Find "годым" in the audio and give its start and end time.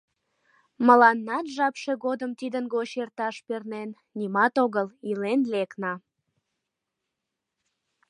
2.05-2.31